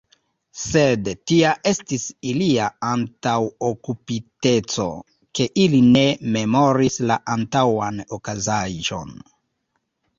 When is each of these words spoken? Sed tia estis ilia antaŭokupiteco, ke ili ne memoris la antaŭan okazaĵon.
Sed 0.59 1.09
tia 1.31 1.51
estis 1.71 2.05
ilia 2.29 2.71
antaŭokupiteco, 2.93 4.89
ke 5.41 5.49
ili 5.67 5.85
ne 5.93 6.07
memoris 6.39 7.01
la 7.13 7.23
antaŭan 7.39 8.05
okazaĵon. 8.21 9.19